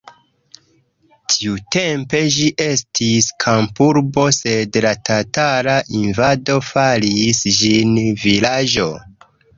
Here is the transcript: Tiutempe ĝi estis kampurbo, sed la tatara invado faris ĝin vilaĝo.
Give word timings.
Tiutempe 1.33 2.21
ĝi 2.35 2.47
estis 2.67 3.27
kampurbo, 3.45 4.25
sed 4.39 4.79
la 4.87 4.95
tatara 5.11 5.77
invado 6.01 6.57
faris 6.71 7.43
ĝin 7.61 7.93
vilaĝo. 8.25 8.89